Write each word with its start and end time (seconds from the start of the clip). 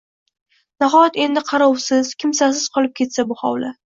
Nahot 0.83 1.19
endi 1.25 1.43
qarovsiz, 1.49 2.09
kimsasiz 2.23 2.65
qolib 2.79 2.95
ketsa 3.01 3.27
bu 3.33 3.39
hovli. 3.43 3.71